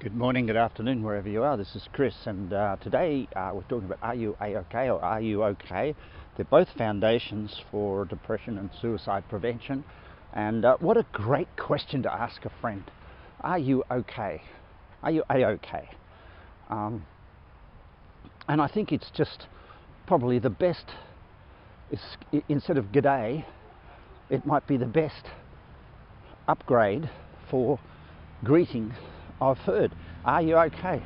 [0.00, 1.58] Good morning, good afternoon, wherever you are.
[1.58, 5.20] This is Chris, and uh, today uh, we're talking about Are You A-OK or Are
[5.20, 5.94] You OK?
[6.34, 9.84] They're both foundations for depression and suicide prevention.
[10.32, 12.82] And uh, what a great question to ask a friend.
[13.42, 14.40] Are you okay?
[15.02, 15.90] Are you A-OK?
[16.70, 17.04] Um,
[18.48, 19.48] and I think it's just
[20.06, 20.86] probably the best,
[22.48, 23.44] instead of g'day,
[24.30, 25.26] it might be the best
[26.48, 27.10] upgrade
[27.50, 27.78] for
[28.42, 28.94] greeting
[29.40, 29.92] I've heard.
[30.24, 31.02] Are you okay?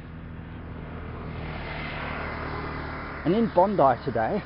[3.25, 4.43] And in Bondi today,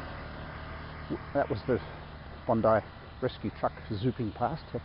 [1.34, 1.80] that was the
[2.46, 2.84] Bondi
[3.20, 4.80] rescue truck zooping past to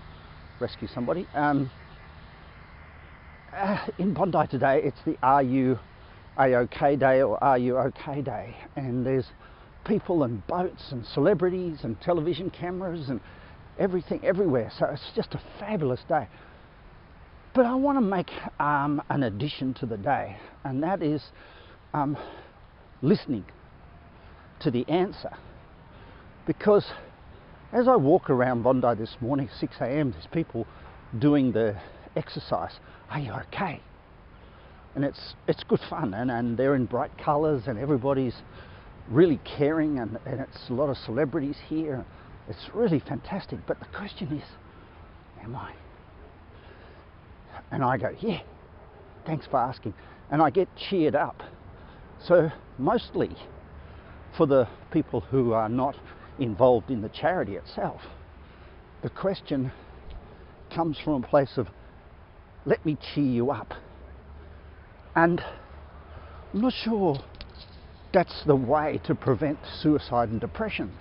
[0.60, 1.28] rescue somebody.
[1.36, 1.70] Um,
[3.52, 5.78] uh, in Bondi today, it's the Are You
[6.40, 9.28] A-OK Day or Are You OK Day, and there's
[9.86, 13.20] people and boats and celebrities and television cameras and
[13.78, 14.72] everything everywhere.
[14.80, 16.28] So it's just a fabulous day.
[17.54, 21.24] But I want to make um, an addition to the day, and that is
[21.94, 22.18] um,
[23.04, 23.46] listening
[24.62, 25.32] to the answer.
[26.48, 26.86] Because
[27.72, 30.66] as I walk around Bondi this morning, 6 a.m., there's people
[31.20, 31.80] doing the
[32.16, 32.74] exercise.
[33.12, 33.80] Are you okay?
[34.96, 38.36] And it's it's good fun, and, and they're in bright colours, and everybody's
[39.10, 42.04] really caring, and, and it's a lot of celebrities here.
[42.50, 43.60] It's really fantastic.
[43.68, 44.44] But the question is,
[45.44, 45.74] am I?
[47.72, 48.42] And I go, yeah,
[49.26, 49.94] thanks for asking.
[50.32, 51.42] And I get cheered up.
[52.26, 53.36] So, mostly
[54.38, 55.96] for the people who are not
[56.40, 58.02] involved in the charity itself,
[59.02, 59.72] the question
[60.74, 61.68] comes from a place of,
[62.66, 63.74] let me cheer you up.
[65.16, 65.42] And
[66.54, 67.20] I'm not sure
[68.14, 70.92] that's the way to prevent suicide and depression.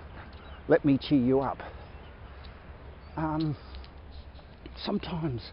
[0.67, 1.59] Let me cheer you up.
[3.15, 3.55] Um,
[4.83, 5.51] sometimes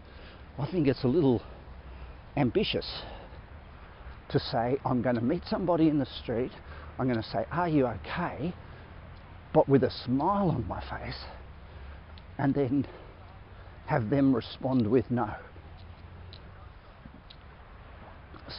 [0.59, 1.41] I think it's a little
[2.37, 3.03] ambitious
[4.29, 6.51] to say, I'm going to meet somebody in the street,
[6.97, 8.53] I'm going to say, Are you okay?
[9.53, 11.25] but with a smile on my face,
[12.37, 12.87] and then
[13.85, 15.29] have them respond with no.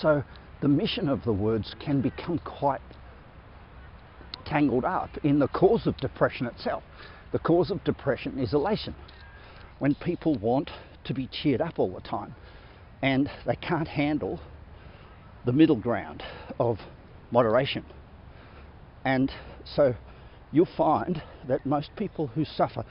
[0.01, 0.23] So
[0.61, 2.81] the mission of the words can become quite
[4.45, 6.83] tangled up in the cause of depression itself.
[7.33, 8.95] The cause of depression is elation.
[9.79, 10.71] When people want
[11.05, 12.35] to be cheered up all the time,
[13.03, 14.41] and they can't handle
[15.45, 16.23] the middle ground
[16.59, 16.79] of
[17.31, 17.85] moderation.
[19.05, 19.33] And
[19.65, 19.95] so
[20.53, 22.85] you'll find that most people who suffer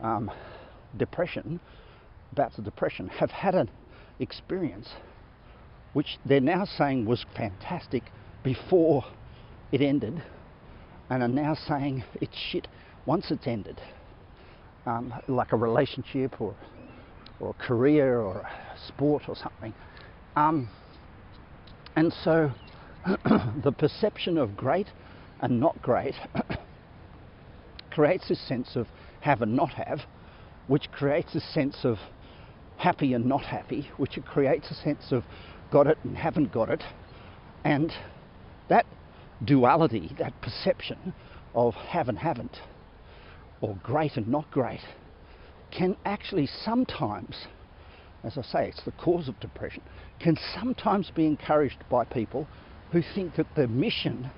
[0.00, 0.30] um,
[0.96, 1.60] depression,
[2.34, 3.70] bouts of depression, have had an
[4.18, 4.88] experience
[5.92, 8.04] which they're now saying was fantastic
[8.42, 9.04] before
[9.72, 10.22] it ended,
[11.10, 12.66] and are now saying it's shit
[13.04, 13.80] once it's ended,
[14.86, 16.54] um, like a relationship or
[17.42, 18.48] or career or
[18.88, 19.74] sport or something.
[20.36, 20.70] Um,
[21.96, 22.52] and so
[23.64, 24.86] the perception of great
[25.40, 26.14] and not great
[27.90, 28.86] creates a sense of
[29.20, 30.00] have and not have,
[30.68, 31.98] which creates a sense of
[32.76, 35.24] happy and not happy, which creates a sense of
[35.70, 36.82] got it and haven't got it.
[37.64, 37.92] And
[38.68, 38.86] that
[39.44, 41.12] duality, that perception
[41.54, 42.58] of have and haven't,
[43.60, 44.80] or great and not great,
[45.76, 47.46] can actually sometimes,
[48.22, 49.82] as I say, it's the cause of depression,
[50.20, 52.46] can sometimes be encouraged by people
[52.92, 54.30] who think that the mission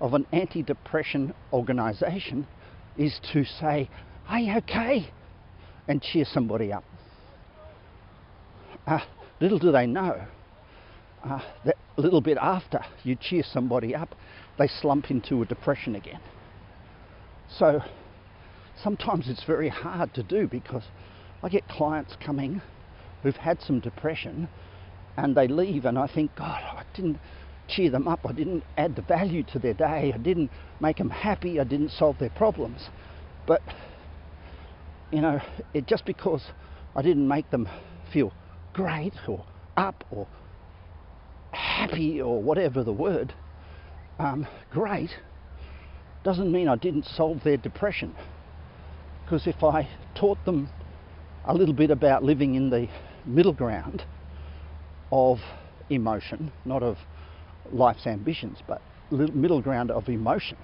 [0.00, 2.46] of an anti depression organisation
[2.96, 3.88] is to say,
[4.28, 5.10] Are you okay?
[5.88, 6.84] and cheer somebody up.
[8.86, 9.00] Uh,
[9.40, 10.26] little do they know
[11.24, 14.14] uh, that a little bit after you cheer somebody up,
[14.58, 16.20] they slump into a depression again.
[17.58, 17.80] So
[18.82, 20.84] sometimes it's very hard to do because
[21.42, 22.60] I get clients coming
[23.22, 24.48] who've had some depression
[25.16, 27.18] and they leave and I think, God, I didn't
[27.68, 28.20] cheer them up.
[28.24, 30.12] I didn't add the value to their day.
[30.14, 31.60] I didn't make them happy.
[31.60, 32.88] I didn't solve their problems.
[33.46, 33.62] But,
[35.10, 35.40] you know,
[35.72, 36.42] it just because
[36.96, 37.68] I didn't make them
[38.12, 38.32] feel
[38.72, 39.44] great or
[39.76, 40.26] up or
[41.52, 43.32] happy or whatever the word,
[44.18, 45.10] um, great,
[46.22, 48.14] doesn't mean I didn't solve their depression.
[49.24, 50.68] Because if I taught them
[51.44, 52.88] a little bit about living in the
[53.24, 54.04] middle ground
[55.10, 55.38] of
[55.88, 56.98] emotion, not of
[57.72, 60.58] life's ambitions, but middle ground of emotion,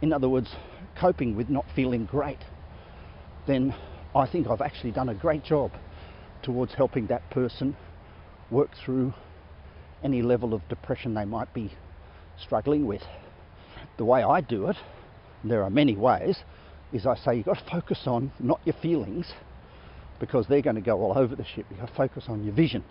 [0.00, 0.54] in other words,
[0.96, 2.38] coping with not feeling great,
[3.46, 3.74] then
[4.14, 5.72] I think I've actually done a great job
[6.42, 7.76] towards helping that person
[8.50, 9.14] work through
[10.02, 11.72] any level of depression they might be
[12.36, 13.02] struggling with.
[13.98, 14.76] The way I do it,
[15.44, 16.38] there are many ways,
[16.92, 19.32] is I say you've got to focus on not your feelings
[20.20, 21.66] because they're going to go all over the ship.
[21.70, 22.84] You've got to focus on your vision.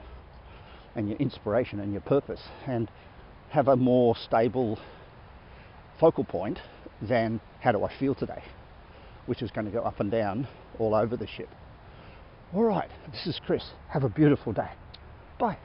[0.96, 2.90] and your inspiration and your purpose and
[3.50, 4.78] have a more stable
[6.00, 6.60] focal point
[7.02, 8.44] than how do I feel today,
[9.26, 10.48] which is going to go up and down
[10.80, 11.50] all over the ship.
[12.54, 13.64] All right, this is Chris.
[13.90, 14.72] Have a beautiful day.
[15.40, 15.58] Bye.